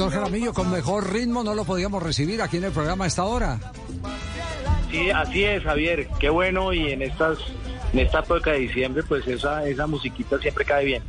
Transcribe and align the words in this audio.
Doctor 0.00 0.18
Jaramillo, 0.18 0.54
con 0.54 0.70
mejor 0.70 1.12
ritmo 1.12 1.44
no 1.44 1.54
lo 1.54 1.66
podíamos 1.66 2.02
recibir 2.02 2.40
aquí 2.40 2.56
en 2.56 2.64
el 2.64 2.72
programa 2.72 3.04
a 3.04 3.06
esta 3.06 3.24
hora. 3.24 3.60
Sí, 4.90 5.10
así 5.10 5.44
es, 5.44 5.62
Javier. 5.62 6.08
Qué 6.18 6.30
bueno 6.30 6.72
y 6.72 6.90
en 6.90 7.02
estas 7.02 7.36
en 7.92 7.98
esta 7.98 8.20
época 8.20 8.52
de 8.52 8.60
diciembre, 8.60 9.02
pues 9.02 9.28
esa 9.28 9.66
esa 9.66 9.86
musiquita 9.86 10.38
siempre 10.38 10.64
cae 10.64 10.86
bien. 10.86 11.02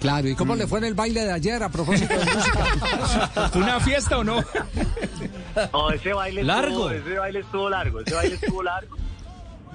Claro, 0.00 0.26
¿y 0.26 0.34
cómo 0.34 0.56
le 0.56 0.66
fue 0.66 0.78
en 0.78 0.86
el 0.86 0.94
baile 0.94 1.20
de 1.20 1.32
ayer 1.32 1.62
a 1.62 1.68
propósito 1.68 2.14
de 2.14 2.24
música? 2.24 2.64
¿Fue 3.52 3.62
una 3.62 3.78
fiesta 3.78 4.18
o 4.18 4.24
no? 4.24 4.42
No, 5.74 5.90
ese 5.90 6.14
baile 6.14 6.44
Largo. 6.44 6.88
Estuvo, 6.88 7.10
ese 7.10 7.18
baile 7.18 7.40
estuvo 7.40 7.68
largo, 7.68 8.00
ese 8.00 8.14
baile 8.14 8.34
estuvo 8.36 8.62
largo. 8.62 8.96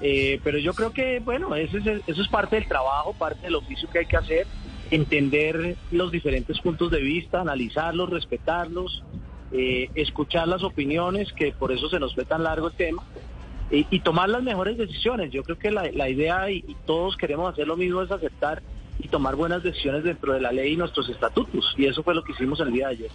Eh, 0.00 0.40
pero 0.42 0.58
yo 0.58 0.74
creo 0.74 0.92
que, 0.92 1.20
bueno, 1.20 1.54
eso 1.54 1.78
es, 1.78 2.02
eso 2.04 2.22
es 2.22 2.28
parte 2.28 2.56
del 2.56 2.66
trabajo, 2.66 3.12
parte 3.12 3.42
del 3.42 3.54
oficio 3.54 3.88
que 3.90 4.00
hay 4.00 4.06
que 4.06 4.16
hacer, 4.16 4.46
entender 4.90 5.76
los 5.90 6.10
diferentes 6.12 6.58
puntos 6.60 6.90
de 6.90 7.00
vista, 7.00 7.40
analizarlos, 7.40 8.10
respetarlos, 8.10 9.02
eh, 9.52 9.90
escuchar 9.94 10.48
las 10.48 10.62
opiniones, 10.62 11.32
que 11.32 11.52
por 11.52 11.72
eso 11.72 11.88
se 11.88 11.98
nos 11.98 12.14
fue 12.14 12.24
tan 12.24 12.42
largo 12.44 12.68
el 12.68 12.74
tema, 12.74 13.02
y, 13.70 14.00
tomar 14.00 14.30
las 14.30 14.42
mejores 14.42 14.78
decisiones. 14.78 15.30
Yo 15.30 15.42
creo 15.42 15.58
que 15.58 15.70
la, 15.70 15.90
la 15.92 16.08
idea, 16.08 16.50
y, 16.50 16.64
todos 16.86 17.16
queremos 17.18 17.52
hacer 17.52 17.66
lo 17.66 17.76
mismo, 17.76 18.00
es 18.02 18.10
aceptar 18.10 18.62
y 18.98 19.08
tomar 19.08 19.36
buenas 19.36 19.62
decisiones 19.62 20.04
dentro 20.04 20.32
de 20.32 20.40
la 20.40 20.52
ley 20.52 20.72
y 20.72 20.76
nuestros 20.76 21.08
estatutos. 21.10 21.74
Y 21.76 21.84
eso 21.84 22.02
fue 22.02 22.14
lo 22.14 22.24
que 22.24 22.32
hicimos 22.32 22.60
el 22.60 22.72
día 22.72 22.88
de 22.88 22.94
ayer. 22.94 23.10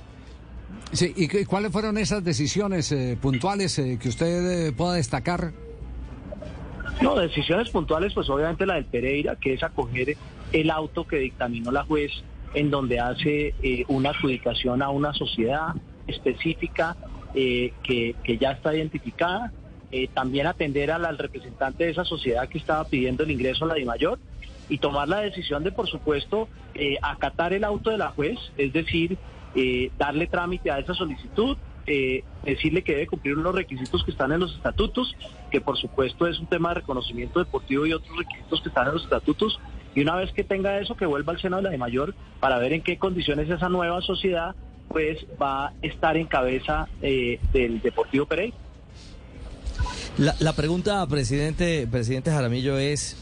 Sí, 0.91 1.11
¿y 1.15 1.27
cu- 1.27 1.37
cuáles 1.47 1.71
fueron 1.71 1.97
esas 1.97 2.23
decisiones 2.23 2.91
eh, 2.91 3.17
puntuales 3.19 3.79
eh, 3.79 3.97
que 3.99 4.09
usted 4.09 4.67
eh, 4.67 4.71
pueda 4.73 4.93
destacar? 4.93 5.53
No, 7.03 7.17
decisiones 7.17 7.69
puntuales, 7.69 8.13
pues 8.13 8.29
obviamente 8.29 8.65
la 8.65 8.75
del 8.75 8.85
Pereira, 8.85 9.35
que 9.35 9.53
es 9.53 9.61
acoger 9.61 10.15
el 10.53 10.71
auto 10.71 11.05
que 11.05 11.17
dictaminó 11.17 11.69
la 11.69 11.83
juez 11.83 12.11
en 12.53 12.71
donde 12.71 13.01
hace 13.01 13.53
eh, 13.61 13.83
una 13.89 14.11
adjudicación 14.11 14.81
a 14.81 14.89
una 14.89 15.13
sociedad 15.13 15.73
específica 16.07 16.95
eh, 17.35 17.73
que, 17.83 18.15
que 18.23 18.37
ya 18.37 18.51
está 18.51 18.73
identificada. 18.73 19.51
Eh, 19.91 20.07
también 20.13 20.47
atender 20.47 20.91
al, 20.91 21.03
al 21.03 21.17
representante 21.17 21.83
de 21.83 21.91
esa 21.91 22.05
sociedad 22.05 22.47
que 22.47 22.57
estaba 22.57 22.85
pidiendo 22.85 23.23
el 23.23 23.31
ingreso 23.31 23.65
a 23.65 23.67
la 23.67 23.73
DIMAYOR 23.73 24.17
y 24.69 24.77
tomar 24.77 25.09
la 25.09 25.19
decisión 25.19 25.61
de, 25.65 25.73
por 25.73 25.89
supuesto, 25.89 26.47
acatar 27.01 27.51
el 27.51 27.65
auto 27.65 27.89
de 27.89 27.97
la 27.97 28.09
juez, 28.11 28.39
es 28.57 28.71
decir, 28.71 29.17
darle 29.97 30.25
trámite 30.25 30.71
a 30.71 30.79
esa 30.79 30.93
solicitud, 30.95 31.57
eh, 31.87 32.23
decirle 32.43 32.83
que 32.83 32.93
debe 32.93 33.07
cumplir 33.07 33.37
unos 33.37 33.55
requisitos 33.55 34.03
que 34.03 34.11
están 34.11 34.31
en 34.31 34.39
los 34.39 34.55
estatutos, 34.55 35.15
que 35.51 35.61
por 35.61 35.77
supuesto 35.77 36.27
es 36.27 36.39
un 36.39 36.47
tema 36.47 36.69
de 36.69 36.75
reconocimiento 36.75 37.39
deportivo 37.39 37.85
y 37.85 37.93
otros 37.93 38.17
requisitos 38.17 38.61
que 38.61 38.69
están 38.69 38.87
en 38.87 38.93
los 38.93 39.03
estatutos, 39.03 39.59
y 39.95 40.01
una 40.01 40.15
vez 40.15 40.31
que 40.31 40.43
tenga 40.43 40.79
eso, 40.79 40.95
que 40.95 41.05
vuelva 41.05 41.33
al 41.33 41.41
seno 41.41 41.57
de 41.57 41.63
la 41.63 41.69
de 41.69 41.77
mayor 41.77 42.15
para 42.39 42.57
ver 42.57 42.73
en 42.73 42.81
qué 42.81 42.97
condiciones 42.97 43.49
esa 43.49 43.69
nueva 43.69 44.01
sociedad 44.01 44.55
pues 44.89 45.25
va 45.41 45.67
a 45.67 45.73
estar 45.81 46.17
en 46.17 46.27
cabeza 46.27 46.87
eh, 47.01 47.39
del 47.51 47.81
Deportivo 47.81 48.25
Pereira. 48.25 48.55
La, 50.17 50.35
la 50.39 50.53
pregunta, 50.53 51.05
presidente, 51.07 51.87
presidente 51.89 52.29
Jaramillo, 52.29 52.77
es, 52.77 53.17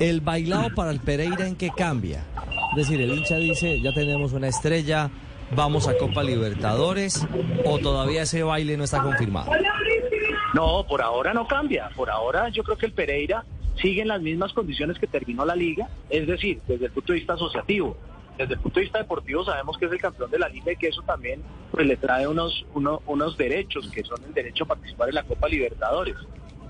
¿el 0.00 0.20
bailado 0.20 0.74
para 0.74 0.90
el 0.90 1.00
Pereira 1.00 1.46
en 1.46 1.54
qué 1.54 1.70
cambia? 1.76 2.24
Es 2.72 2.88
decir, 2.88 3.00
el 3.00 3.12
hincha 3.12 3.36
dice, 3.36 3.80
ya 3.80 3.92
tenemos 3.92 4.32
una 4.32 4.48
estrella, 4.48 5.10
vamos 5.54 5.88
a 5.88 5.96
Copa 5.96 6.22
Libertadores, 6.22 7.26
o 7.64 7.78
todavía 7.78 8.22
ese 8.22 8.42
baile 8.42 8.76
no 8.76 8.84
está 8.84 9.02
confirmado. 9.02 9.50
No, 10.54 10.84
por 10.86 11.02
ahora 11.02 11.32
no 11.32 11.46
cambia. 11.46 11.90
Por 11.96 12.10
ahora 12.10 12.48
yo 12.50 12.62
creo 12.62 12.76
que 12.76 12.86
el 12.86 12.92
Pereira 12.92 13.44
sigue 13.80 14.02
en 14.02 14.08
las 14.08 14.20
mismas 14.20 14.52
condiciones 14.52 14.98
que 14.98 15.06
terminó 15.06 15.44
la 15.44 15.56
liga, 15.56 15.88
es 16.10 16.26
decir, 16.26 16.60
desde 16.66 16.86
el 16.86 16.92
punto 16.92 17.12
de 17.12 17.18
vista 17.18 17.34
asociativo. 17.34 17.96
Desde 18.38 18.54
el 18.54 18.60
punto 18.60 18.80
de 18.80 18.84
vista 18.84 18.98
deportivo 18.98 19.44
sabemos 19.44 19.76
que 19.76 19.86
es 19.86 19.92
el 19.92 20.00
campeón 20.00 20.30
de 20.30 20.38
la 20.38 20.48
liga 20.48 20.72
y 20.72 20.76
que 20.76 20.88
eso 20.88 21.02
también 21.02 21.42
pues, 21.70 21.86
le 21.86 21.96
trae 21.96 22.26
unos, 22.26 22.64
uno- 22.74 23.02
unos 23.06 23.36
derechos, 23.36 23.88
que 23.90 24.02
son 24.04 24.22
el 24.24 24.32
derecho 24.32 24.64
a 24.64 24.68
participar 24.68 25.08
en 25.10 25.16
la 25.16 25.22
Copa 25.22 25.48
Libertadores. 25.48 26.16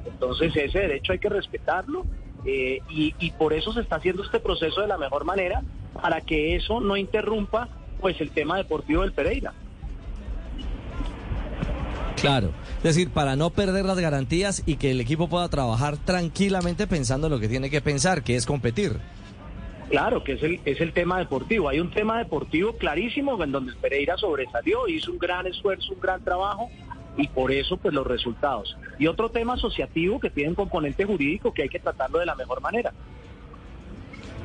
Entonces 0.04 0.54
ese 0.56 0.78
derecho 0.80 1.12
hay 1.12 1.18
que 1.20 1.28
respetarlo 1.28 2.04
eh, 2.44 2.80
y, 2.90 3.14
y 3.20 3.30
por 3.32 3.52
eso 3.52 3.72
se 3.72 3.80
está 3.80 3.96
haciendo 3.96 4.24
este 4.24 4.40
proceso 4.40 4.80
de 4.80 4.88
la 4.88 4.98
mejor 4.98 5.24
manera 5.24 5.62
para 6.00 6.20
que 6.20 6.56
eso 6.56 6.80
no 6.80 6.96
interrumpa 6.96 7.68
pues 8.02 8.20
el 8.20 8.30
tema 8.30 8.58
deportivo 8.58 9.00
del 9.02 9.12
Pereira. 9.12 9.54
Claro, 12.20 12.52
es 12.78 12.82
decir, 12.82 13.10
para 13.10 13.36
no 13.36 13.50
perder 13.50 13.84
las 13.84 13.98
garantías 13.98 14.62
y 14.66 14.76
que 14.76 14.90
el 14.90 15.00
equipo 15.00 15.28
pueda 15.28 15.48
trabajar 15.48 15.96
tranquilamente 15.96 16.86
pensando 16.86 17.28
en 17.28 17.32
lo 17.32 17.40
que 17.40 17.48
tiene 17.48 17.70
que 17.70 17.80
pensar, 17.80 18.22
que 18.22 18.36
es 18.36 18.44
competir. 18.44 18.98
Claro, 19.88 20.22
que 20.22 20.32
es 20.32 20.42
el, 20.42 20.60
es 20.64 20.80
el 20.80 20.92
tema 20.92 21.18
deportivo. 21.18 21.68
Hay 21.68 21.80
un 21.80 21.90
tema 21.90 22.18
deportivo 22.18 22.76
clarísimo 22.76 23.42
en 23.42 23.52
donde 23.52 23.72
el 23.72 23.78
Pereira 23.78 24.16
sobresalió, 24.16 24.86
hizo 24.88 25.10
un 25.10 25.18
gran 25.18 25.46
esfuerzo, 25.46 25.94
un 25.94 26.00
gran 26.00 26.22
trabajo 26.22 26.68
y 27.16 27.28
por 27.28 27.52
eso 27.52 27.76
pues 27.76 27.92
los 27.92 28.06
resultados. 28.06 28.76
Y 28.98 29.06
otro 29.06 29.30
tema 29.30 29.54
asociativo 29.54 30.18
que 30.20 30.30
tiene 30.30 30.50
un 30.50 30.54
componente 30.54 31.04
jurídico 31.04 31.52
que 31.52 31.62
hay 31.62 31.68
que 31.68 31.78
tratarlo 31.78 32.18
de 32.18 32.26
la 32.26 32.34
mejor 32.34 32.60
manera. 32.60 32.92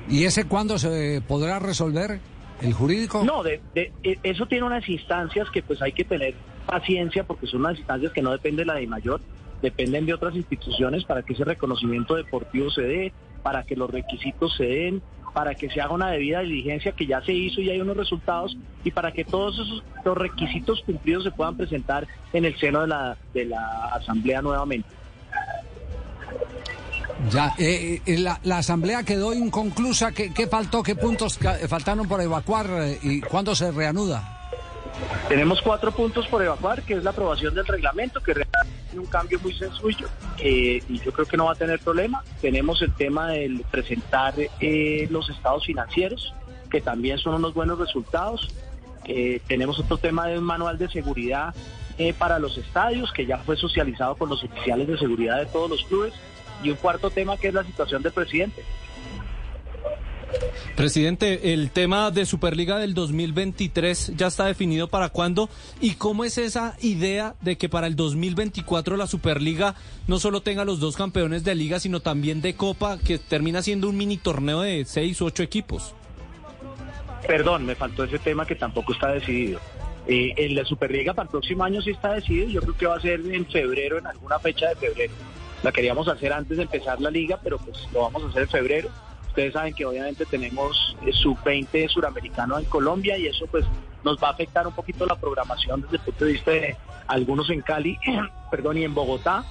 ¿Y 0.10 0.24
ese 0.24 0.46
cuándo 0.46 0.78
se 0.78 1.22
podrá 1.28 1.60
resolver? 1.60 2.20
¿El 2.62 2.74
jurídico? 2.74 3.24
No, 3.24 3.44
de, 3.44 3.62
de- 3.74 3.92
e- 4.04 4.20
eso 4.24 4.46
tiene 4.48 4.66
unas 4.66 4.88
instancias 4.90 5.50
que 5.52 5.62
pues 5.62 5.82
hay 5.82 5.92
que 5.92 6.04
tener 6.06 6.36
paciencia 6.66 7.24
porque 7.24 7.48
son 7.48 7.62
unas 7.62 7.78
instancias 7.78 8.12
que 8.14 8.22
no 8.22 8.32
dependen 8.32 8.58
de 8.68 8.74
la 8.74 8.80
de 8.80 8.88
mayor, 8.88 9.22
dependen 9.62 10.06
de 10.06 10.14
otras 10.14 10.36
instituciones 10.36 11.04
para 11.06 11.24
que 11.24 11.34
ese 11.34 11.44
reconocimiento 11.44 12.16
deportivo 12.16 12.70
se 12.70 12.82
dé, 12.82 13.14
para 13.44 13.64
que 13.64 13.76
los 13.76 13.90
requisitos 13.90 14.56
se 14.56 14.66
den, 14.66 15.02
para 15.34 15.54
que 15.56 15.70
se 15.70 15.80
haga 15.82 15.94
una 15.94 16.10
debida 16.12 16.42
diligencia 16.42 16.92
que 16.94 17.06
ya 17.06 17.22
se 17.22 17.32
hizo 17.34 17.62
y 17.62 17.70
hay 17.70 17.80
unos 17.80 17.96
resultados 17.98 18.58
y 18.84 18.92
para 18.92 19.12
que 19.12 19.24
todos 19.24 19.56
esos 19.60 19.84
los 20.04 20.18
requisitos 20.18 20.82
cumplidos 20.86 21.24
se 21.26 21.32
puedan 21.32 21.56
presentar 21.56 22.08
en 22.34 22.46
el 22.46 22.58
seno 22.58 22.82
de 22.82 22.88
la, 22.88 23.18
de 23.34 23.46
la 23.46 23.86
asamblea 23.94 24.42
nuevamente. 24.42 24.88
Ya, 27.32 27.54
eh, 27.58 28.02
eh, 28.06 28.18
la, 28.18 28.58
asamblea 28.58 29.04
quedó 29.04 29.34
inconclusa. 29.34 30.12
¿Qué, 30.12 30.34
qué 30.34 30.48
faltó? 30.48 30.84
¿Qué 30.84 30.96
puntos 30.96 31.38
ca- 31.38 31.58
faltaron 31.68 32.08
por 32.08 32.22
evacuar? 32.22 32.68
eh, 32.72 33.00
¿Y 33.02 33.22
cuándo 33.22 33.54
se 33.56 33.72
reanuda? 33.72 34.34
Tenemos 35.28 35.62
cuatro 35.62 35.92
puntos 35.92 36.26
por 36.28 36.42
evacuar, 36.42 36.82
que 36.84 36.94
es 36.96 37.04
la 37.04 37.10
aprobación 37.12 37.54
del 37.54 37.66
reglamento, 37.68 38.22
que 38.22 38.34
tiene 38.34 38.48
un 39.00 39.06
cambio 39.06 39.40
muy 39.42 39.54
sencillo 39.54 40.08
eh, 40.40 40.82
y 40.88 41.00
yo 41.00 41.12
creo 41.12 41.26
que 41.28 41.38
no 41.38 41.46
va 41.46 41.52
a 41.52 41.56
tener 41.56 41.80
problema. 41.80 42.24
Tenemos 42.42 42.82
el 42.82 42.94
tema 42.94 43.30
del 43.30 43.64
presentar 43.70 44.34
eh, 44.60 45.08
los 45.12 45.30
estados 45.30 45.66
financieros, 45.66 46.34
que 46.72 46.82
también 46.82 47.18
son 47.20 47.36
unos 47.36 47.54
buenos 47.54 47.78
resultados. 47.78 48.48
Eh, 49.06 49.42
tenemos 49.48 49.78
otro 49.80 49.98
tema 49.98 50.28
de 50.28 50.38
un 50.40 50.44
manual 50.46 50.78
de 50.78 50.90
seguridad 50.90 51.54
eh, 51.98 52.14
para 52.14 52.40
los 52.40 52.58
estadios, 52.58 53.12
que 53.12 53.26
ya 53.26 53.38
fue 53.40 53.56
socializado 53.58 54.16
con 54.16 54.30
los 54.30 54.44
oficiales 54.44 54.88
de 54.88 54.98
seguridad 54.98 55.38
de 55.40 55.46
todos 55.48 55.70
los 55.70 55.84
clubes. 55.86 56.14
Y 56.64 56.70
un 56.70 56.76
cuarto 56.78 57.10
tema 57.10 57.38
que 57.38 57.50
es 57.50 57.54
la 57.54 57.64
situación 57.64 58.02
del 58.02 58.12
presidente. 58.12 58.64
Presidente, 60.76 61.54
el 61.54 61.72
tema 61.72 62.12
de 62.12 62.26
Superliga 62.26 62.78
del 62.78 62.94
2023 62.94 64.14
ya 64.16 64.28
está 64.28 64.46
definido 64.46 64.88
para 64.88 65.10
cuándo 65.10 65.50
y 65.82 65.96
cómo 65.96 66.24
es 66.24 66.38
esa 66.38 66.76
idea 66.82 67.36
de 67.42 67.58
que 67.58 67.68
para 67.68 67.88
el 67.88 67.96
2024 67.96 68.96
la 68.96 69.08
Superliga 69.08 69.74
no 70.08 70.20
solo 70.20 70.42
tenga 70.42 70.66
los 70.66 70.80
dos 70.80 70.96
campeones 70.96 71.44
de 71.44 71.56
liga, 71.56 71.80
sino 71.80 72.02
también 72.02 72.42
de 72.42 72.56
Copa, 72.56 73.00
que 73.00 73.18
termina 73.18 73.64
siendo 73.64 73.90
un 73.90 73.98
mini 73.98 74.18
torneo 74.18 74.62
de 74.62 74.86
seis 74.86 75.20
u 75.22 75.26
ocho 75.26 75.42
equipos. 75.42 75.96
Perdón, 77.26 77.66
me 77.66 77.74
faltó 77.74 78.04
ese 78.04 78.20
tema 78.20 78.46
que 78.46 78.56
tampoco 78.56 78.94
está 78.94 79.10
decidido. 79.10 79.60
Eh, 80.08 80.34
en 80.38 80.56
la 80.56 80.64
Superliga 80.64 81.14
para 81.14 81.26
el 81.26 81.32
próximo 81.32 81.64
año 81.64 81.82
sí 81.82 81.90
está 81.90 82.14
decidido. 82.14 82.50
Yo 82.50 82.62
creo 82.62 82.78
que 82.78 82.86
va 82.86 82.96
a 82.98 83.02
ser 83.02 83.20
en 83.20 83.46
febrero, 83.48 83.98
en 83.98 84.06
alguna 84.06 84.38
fecha 84.40 84.70
de 84.70 84.76
febrero. 84.76 85.14
La 85.64 85.72
queríamos 85.72 86.08
hacer 86.08 86.34
antes 86.34 86.58
de 86.58 86.64
empezar 86.64 87.02
la 87.02 87.10
liga, 87.10 87.40
pero 87.44 87.58
pues 87.58 87.88
lo 87.92 88.02
vamos 88.02 88.24
a 88.24 88.28
hacer 88.28 88.44
en 88.44 88.50
febrero. 88.50 88.90
Ustedes 89.28 89.54
saben 89.54 89.74
que 89.74 89.86
obviamente 89.86 90.26
tenemos 90.26 90.96
eh, 91.06 91.12
sub-20 91.14 91.90
suramericano 91.90 92.58
en 92.58 92.66
Colombia 92.66 93.18
y 93.18 93.28
eso 93.28 93.46
pues 93.48 93.66
nos 94.04 94.18
va 94.22 94.30
a 94.30 94.32
afectar 94.32 94.66
un 94.68 94.74
poquito 94.74 95.06
la 95.06 95.16
programación 95.16 95.82
desde 95.82 95.98
el 95.98 96.02
punto 96.04 96.26
de 96.26 96.32
vista 96.32 96.52
de 96.52 96.78
algunos 97.08 97.50
en 97.50 97.62
Cali, 97.62 97.98
perdón, 98.52 98.78
y 98.78 98.84
en 98.84 98.94
Bogotá, 98.94 99.44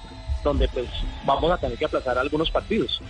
donde 0.43 0.67
pues 0.67 0.87
vamos 1.25 1.51
a 1.51 1.57
tener 1.57 1.77
que 1.77 1.85
aplazar 1.85 2.17
algunos 2.17 2.51
partidos. 2.51 3.01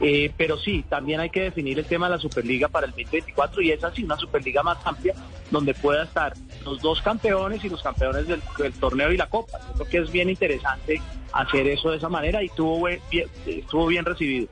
Eh, 0.00 0.32
pero 0.36 0.58
sí, 0.58 0.84
también 0.88 1.20
hay 1.20 1.30
que 1.30 1.42
definir 1.42 1.78
el 1.78 1.84
tema 1.84 2.06
de 2.06 2.16
la 2.16 2.18
Superliga 2.20 2.68
para 2.68 2.86
el 2.86 2.92
2024 2.92 3.62
y 3.62 3.70
es 3.70 3.82
así, 3.84 4.04
una 4.04 4.16
Superliga 4.16 4.62
más 4.62 4.78
amplia 4.84 5.14
donde 5.50 5.74
pueda 5.74 6.04
estar 6.04 6.34
los 6.64 6.80
dos 6.80 7.00
campeones 7.02 7.64
y 7.64 7.68
los 7.68 7.82
campeones 7.82 8.26
del, 8.26 8.42
torneo 8.80 9.12
y 9.12 9.16
la 9.16 9.26
Copa. 9.28 9.58
Yo 9.68 9.74
creo 9.74 9.88
que 9.88 9.98
es 9.98 10.10
bien 10.10 10.30
interesante 10.30 11.00
hacer 11.32 11.66
eso 11.68 11.90
de 11.90 11.98
esa 11.98 12.08
manera 12.08 12.42
y 12.42 12.48
tuvo 12.48 12.78
buen- 12.78 13.00
bien, 13.10 13.28
estuvo 13.46 13.86
bien 13.86 14.04
recibido. 14.04 14.48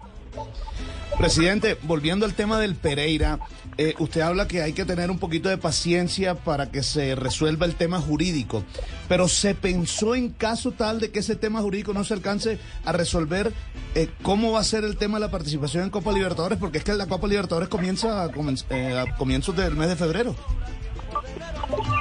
Presidente, 1.18 1.76
volviendo 1.82 2.26
al 2.26 2.34
tema 2.34 2.58
del 2.58 2.74
Pereira, 2.74 3.38
eh, 3.78 3.94
usted 3.98 4.22
habla 4.22 4.48
que 4.48 4.62
hay 4.62 4.72
que 4.72 4.84
tener 4.84 5.10
un 5.10 5.18
poquito 5.18 5.48
de 5.48 5.56
paciencia 5.56 6.34
para 6.34 6.70
que 6.70 6.82
se 6.82 7.14
resuelva 7.14 7.66
el 7.66 7.74
tema 7.74 8.00
jurídico, 8.00 8.64
pero 9.08 9.28
¿se 9.28 9.54
pensó 9.54 10.14
en 10.14 10.30
caso 10.30 10.72
tal 10.72 11.00
de 11.00 11.10
que 11.10 11.20
ese 11.20 11.36
tema 11.36 11.60
jurídico 11.60 11.92
no 11.92 12.04
se 12.04 12.14
alcance 12.14 12.58
a 12.84 12.92
resolver 12.92 13.52
eh, 13.94 14.08
cómo 14.22 14.52
va 14.52 14.60
a 14.60 14.64
ser 14.64 14.84
el 14.84 14.96
tema 14.96 15.18
de 15.18 15.26
la 15.26 15.30
participación 15.30 15.84
en 15.84 15.90
Copa 15.90 16.12
Libertadores? 16.12 16.58
Porque 16.58 16.78
es 16.78 16.84
que 16.84 16.92
la 16.94 17.06
Copa 17.06 17.28
Libertadores 17.28 17.68
comienza 17.68 18.24
a, 18.24 18.30
eh, 18.70 18.98
a 18.98 19.16
comienzos 19.16 19.56
del 19.56 19.74
mes 19.74 19.88
de 19.88 19.96
febrero. 19.96 20.34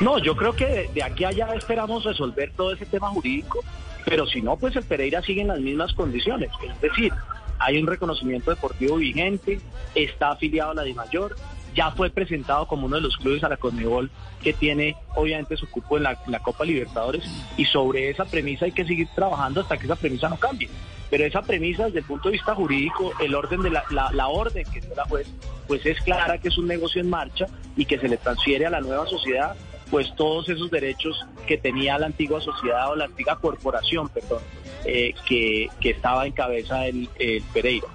No, 0.01 0.17
yo 0.17 0.35
creo 0.35 0.53
que 0.53 0.89
de 0.93 1.03
aquí 1.03 1.23
a 1.23 1.29
allá 1.29 1.53
esperamos 1.53 2.03
resolver 2.03 2.51
todo 2.55 2.73
ese 2.73 2.85
tema 2.85 3.09
jurídico, 3.09 3.59
pero 4.05 4.25
si 4.25 4.41
no, 4.41 4.57
pues 4.57 4.75
el 4.75 4.83
Pereira 4.83 5.21
sigue 5.21 5.41
en 5.41 5.49
las 5.49 5.59
mismas 5.59 5.93
condiciones. 5.93 6.49
Es 6.67 6.81
decir, 6.81 7.13
hay 7.61 7.77
un 7.77 7.87
reconocimiento 7.87 8.49
deportivo 8.49 8.97
vigente, 8.97 9.59
está 9.93 10.31
afiliado 10.31 10.71
a 10.71 10.75
la 10.75 10.83
DIMAYOR, 10.83 11.35
ya 11.75 11.91
fue 11.91 12.09
presentado 12.09 12.67
como 12.67 12.87
uno 12.87 12.97
de 12.97 13.03
los 13.03 13.15
clubes 13.17 13.43
a 13.43 13.49
la 13.49 13.57
Conmebol 13.57 14.09
que 14.41 14.51
tiene 14.51 14.95
obviamente 15.15 15.55
su 15.55 15.69
cupo 15.69 15.97
en 15.97 16.03
la, 16.03 16.19
en 16.25 16.31
la 16.31 16.39
Copa 16.39 16.65
Libertadores 16.65 17.23
y 17.55 17.65
sobre 17.65 18.09
esa 18.09 18.25
premisa 18.25 18.65
hay 18.65 18.71
que 18.71 18.85
seguir 18.85 19.07
trabajando 19.15 19.61
hasta 19.61 19.77
que 19.77 19.85
esa 19.85 19.95
premisa 19.95 20.27
no 20.27 20.37
cambie. 20.37 20.69
Pero 21.09 21.25
esa 21.25 21.41
premisa 21.41 21.85
desde 21.85 21.99
el 21.99 22.05
punto 22.05 22.29
de 22.29 22.33
vista 22.33 22.55
jurídico, 22.55 23.13
el 23.19 23.35
orden 23.35 23.61
de 23.61 23.69
la, 23.69 23.83
la, 23.91 24.11
la 24.11 24.27
orden 24.27 24.65
que 24.71 24.81
dio 24.81 24.95
la 24.95 25.05
juez, 25.05 25.31
pues 25.67 25.85
es 25.85 26.01
clara 26.01 26.39
que 26.39 26.47
es 26.47 26.57
un 26.57 26.67
negocio 26.67 27.01
en 27.01 27.09
marcha 27.09 27.45
y 27.75 27.85
que 27.85 27.99
se 27.99 28.07
le 28.07 28.17
transfiere 28.17 28.65
a 28.65 28.69
la 28.69 28.81
nueva 28.81 29.05
sociedad 29.07 29.55
pues 29.91 30.15
todos 30.15 30.47
esos 30.47 30.71
derechos 30.71 31.25
que 31.45 31.57
tenía 31.57 31.99
la 31.99 32.07
antigua 32.07 32.39
sociedad 32.39 32.89
o 32.89 32.95
la 32.95 33.05
antigua 33.05 33.37
corporación, 33.39 34.07
perdón, 34.07 34.41
eh, 34.85 35.13
que, 35.27 35.69
que 35.79 35.91
estaba 35.91 36.25
en 36.25 36.33
cabeza 36.33 36.79
del 36.79 37.09
el 37.19 37.41
Pereira. 37.53 37.87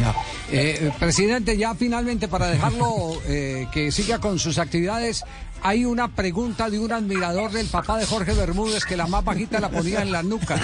Ya. 0.00 0.14
Eh, 0.52 0.90
presidente, 0.98 1.56
ya 1.56 1.74
finalmente 1.74 2.28
para 2.28 2.46
dejarlo 2.48 2.88
eh, 3.26 3.66
que 3.72 3.90
siga 3.90 4.18
con 4.20 4.38
sus 4.38 4.58
actividades, 4.58 5.24
hay 5.64 5.86
una 5.86 6.08
pregunta 6.08 6.68
de 6.68 6.78
un 6.78 6.92
admirador 6.92 7.50
del 7.50 7.66
papá 7.68 7.96
de 7.96 8.04
Jorge 8.04 8.34
Bermúdez 8.34 8.84
que 8.84 8.98
la 8.98 9.06
más 9.06 9.24
bajita 9.24 9.60
la 9.60 9.70
ponía 9.70 10.02
en 10.02 10.12
la 10.12 10.22
nuca. 10.22 10.56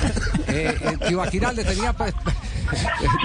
Eh, 0.47 0.77
eh, 0.79 0.97
Tibaquirá 1.09 1.55
le 1.55 1.65
tenía, 1.65 1.95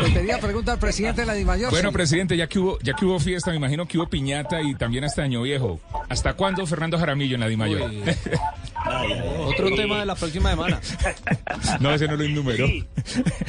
le 0.01 0.09
tenía 0.13 0.39
pregunta 0.39 0.71
al 0.71 0.79
presidente 0.79 1.21
de 1.21 1.27
la 1.27 1.33
Dimayor. 1.33 1.71
Bueno, 1.71 1.91
presidente, 1.91 2.37
ya 2.37 2.47
que 2.47 2.59
hubo, 2.59 2.79
ya 2.79 2.93
que 2.93 3.03
hubo 3.03 3.19
fiesta, 3.19 3.51
me 3.51 3.57
imagino 3.57 3.85
que 3.87 3.97
hubo 3.97 4.07
piñata 4.07 4.61
y 4.61 4.75
también 4.75 5.03
hasta 5.03 5.23
Año 5.23 5.41
Viejo. 5.41 5.81
¿Hasta 6.07 6.33
cuándo 6.33 6.65
Fernando 6.65 6.97
Jaramillo 6.97 7.35
en 7.35 7.41
la 7.41 7.47
Dimayor? 7.47 7.91
Otro 9.45 9.75
tema 9.75 9.99
de 9.99 10.05
la 10.05 10.15
próxima 10.15 10.51
semana. 10.51 10.79
no, 11.79 11.93
ese 11.93 12.07
no 12.07 12.15
lo 12.15 12.23
enumeró. 12.23 12.67
Sí. 12.67 12.85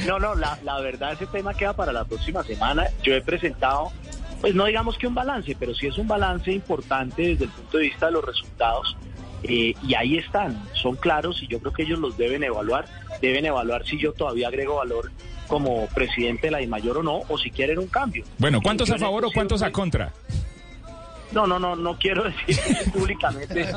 No, 0.05 0.19
no, 0.19 0.35
la, 0.35 0.57
la 0.63 0.79
verdad 0.79 1.13
ese 1.13 1.27
tema 1.27 1.53
queda 1.53 1.73
para 1.73 1.91
la 1.91 2.05
próxima 2.05 2.43
semana. 2.43 2.85
Yo 3.03 3.13
he 3.13 3.21
presentado, 3.21 3.91
pues 4.41 4.55
no 4.55 4.65
digamos 4.65 4.97
que 4.97 5.07
un 5.07 5.15
balance, 5.15 5.55
pero 5.59 5.73
sí 5.75 5.87
es 5.87 5.97
un 5.97 6.07
balance 6.07 6.51
importante 6.51 7.21
desde 7.23 7.45
el 7.45 7.51
punto 7.51 7.77
de 7.77 7.83
vista 7.83 8.07
de 8.07 8.11
los 8.13 8.25
resultados. 8.25 8.95
Eh, 9.43 9.75
y 9.87 9.93
ahí 9.93 10.17
están, 10.17 10.61
son 10.73 10.95
claros 10.95 11.41
y 11.43 11.47
yo 11.47 11.59
creo 11.59 11.71
que 11.71 11.83
ellos 11.83 11.99
los 11.99 12.17
deben 12.17 12.43
evaluar. 12.43 12.85
Deben 13.21 13.45
evaluar 13.45 13.85
si 13.85 13.99
yo 13.99 14.13
todavía 14.13 14.47
agrego 14.47 14.75
valor 14.75 15.11
como 15.47 15.87
presidente 15.87 16.47
de 16.47 16.51
la 16.51 16.57
DIMAYOR 16.59 16.97
o 16.97 17.03
no, 17.03 17.21
o 17.27 17.37
si 17.37 17.49
quieren 17.49 17.79
un 17.79 17.87
cambio. 17.87 18.25
Bueno, 18.37 18.61
¿cuántos 18.61 18.89
a 18.91 18.97
favor 18.97 19.25
o 19.25 19.31
cuántos 19.31 19.61
a 19.61 19.71
contra? 19.71 20.13
No, 21.31 21.45
no, 21.45 21.59
no, 21.59 21.75
no 21.75 21.97
quiero 21.97 22.23
decir 22.47 22.91
públicamente, 22.91 23.69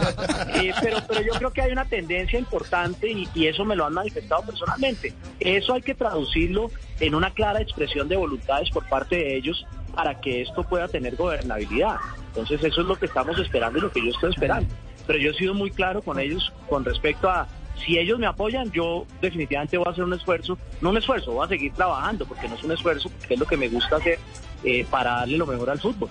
Eh, 0.55 0.73
pero, 0.81 0.99
pero 1.07 1.21
yo 1.23 1.33
creo 1.33 1.51
que 1.53 1.63
hay 1.63 1.73
una 1.73 1.85
tendencia 1.85 2.39
importante 2.39 3.11
y, 3.11 3.29
y 3.35 3.47
eso 3.47 3.65
me 3.65 3.77
lo 3.77 3.87
han 3.87 3.95
manifestado 3.95 4.43
personalmente. 4.43 5.13
Eso 5.39 5.75
hay 5.75 5.83
que 5.83 5.95
traducirlo 5.95 6.71
en 6.99 7.15
una 7.15 7.31
clara 7.31 7.61
expresión 7.61 8.09
de 8.09 8.17
voluntades 8.17 8.71
por 8.71 8.87
parte 8.89 9.17
de 9.17 9.37
ellos 9.37 9.67
para 9.95 10.21
que 10.21 10.43
esto 10.43 10.63
pueda 10.65 10.89
tener 10.89 11.17
gobernabilidad. 11.17 11.97
Entonces 12.29 12.63
eso 12.63 12.81
es 12.81 12.87
lo 12.87 12.97
que 12.97 13.07
estamos 13.07 13.39
esperando 13.39 13.79
y 13.79 13.83
lo 13.83 13.91
que 13.91 14.05
yo 14.05 14.11
estoy 14.11 14.31
esperando. 14.31 14.73
Pero 15.07 15.19
yo 15.19 15.31
he 15.31 15.35
sido 15.35 15.55
muy 15.55 15.71
claro 15.71 16.03
con 16.03 16.19
ellos 16.19 16.53
con 16.69 16.85
respecto 16.85 17.29
a 17.29 17.49
si 17.85 17.99
ellos 17.99 18.19
me 18.19 18.27
apoyan, 18.27 18.71
yo 18.73 19.07
definitivamente 19.21 19.79
voy 19.79 19.89
a 19.89 19.91
hacer 19.91 20.05
un 20.05 20.13
esfuerzo, 20.13 20.59
no 20.81 20.91
un 20.91 20.99
esfuerzo, 20.99 21.33
voy 21.33 21.47
a 21.47 21.49
seguir 21.49 21.73
trabajando 21.73 22.27
porque 22.27 22.49
no 22.49 22.55
es 22.55 22.63
un 22.63 22.73
esfuerzo, 22.73 23.09
porque 23.19 23.35
es 23.35 23.41
lo 23.41 23.47
que 23.47 23.57
me 23.57 23.69
gusta 23.69 23.97
hacer 23.97 24.19
eh, 24.65 24.85
para 24.91 25.13
darle 25.13 25.39
lo 25.39 25.47
mejor 25.47 25.71
al 25.71 25.81
fútbol. 25.81 26.11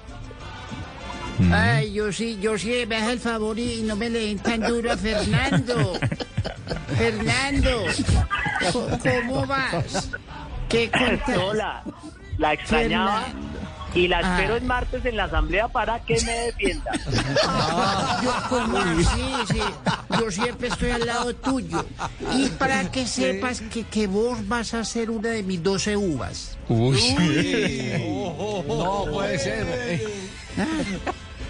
Ay, 1.54 1.94
yo 1.94 2.12
sí, 2.12 2.38
yo 2.42 2.58
sí 2.58 2.86
me 2.88 2.98
hace 2.98 3.14
el 3.14 3.20
favor 3.20 3.58
y 3.58 3.82
no 3.84 3.96
me 3.96 4.10
le 4.10 4.20
den 4.28 4.40
tan 4.40 4.62
duro 4.62 4.92
a 4.92 4.98
Fernando. 4.98 5.94
Fernando, 6.98 7.84
¿cómo 8.74 9.46
vas? 9.46 10.10
¿Qué 10.68 10.92
contas? 10.92 11.38
Hola, 11.38 11.84
la 12.38 12.54
extrañaba 12.54 13.22
Fernando. 13.24 13.60
y 13.96 14.08
la 14.08 14.20
espero 14.20 14.54
Ah. 14.54 14.58
el 14.58 14.64
martes 14.66 15.06
en 15.06 15.18
la 15.18 15.24
asamblea 15.26 15.68
para 15.70 16.00
que 16.04 16.20
me 16.22 16.32
defienda. 16.34 16.92
Yo, 18.24 18.34
¿cómo 18.50 18.78
así? 18.78 19.34
Sí, 19.54 19.62
yo 20.20 20.32
siempre 20.32 20.68
estoy 20.68 20.92
al 20.92 21.06
lado 21.06 21.34
tuyo. 21.36 21.86
Y 22.36 22.50
para 22.50 22.92
que 22.92 23.08
sepas 23.08 23.62
que, 23.62 23.84
que 23.84 24.08
vos 24.08 24.46
vas 24.48 24.74
a 24.74 24.84
ser 24.84 25.10
una 25.10 25.30
de 25.30 25.44
mis 25.44 25.64
12 25.64 25.96
uvas. 25.96 26.58
Uy. 26.68 27.00
No 28.68 29.06
puede 29.12 29.40
ser. 29.40 29.66
eh. 29.70 30.08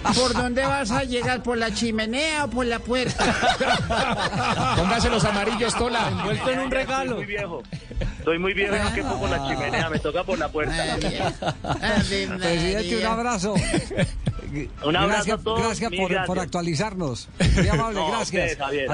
¿Por 0.04 0.34
dónde 0.34 0.66
vas 0.66 0.92
a 0.92 1.04
llegar? 1.04 1.44
¿Por 1.44 1.58
la 1.58 1.74
chimenea 1.74 2.46
o 2.46 2.50
por 2.50 2.66
la 2.66 2.80
puerta? 2.80 3.26
Póngase 4.78 5.10
los 5.10 5.24
amarillos, 5.26 5.76
Tola. 5.76 6.08
Envuelto 6.10 6.50
en 6.50 6.60
un 6.60 6.70
Soy 6.70 6.78
regalo. 6.78 7.16
muy 7.18 7.26
viejo. 7.26 7.64
Soy 8.24 8.40
muy 8.40 8.54
viejo 8.54 8.76
no 8.76 8.94
quepo 8.94 9.20
por 9.20 9.30
la 9.30 9.48
chimenea, 9.48 9.90
me 9.90 10.00
toca 10.00 10.24
por 10.24 10.38
la 10.38 10.50
puerta. 10.50 10.98
Presidente, 11.80 12.98
un 12.98 13.06
abrazo. 13.06 13.56
Un 14.84 14.96
abrazo 14.96 15.08
gracias, 15.08 15.40
a 15.40 15.44
todos, 15.44 15.80
Gracias 15.80 15.92
por, 16.26 16.40
actualizarnos. 16.40 17.30
Muy 17.56 17.68
amable, 17.68 18.00
No, 18.00 18.12
gracias. 18.12 18.58
Javier. 18.58 18.90